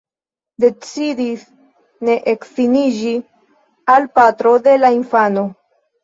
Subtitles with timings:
[0.63, 1.41] Decidis
[2.07, 3.11] ne edziniĝi
[3.97, 5.45] al patro de la infano.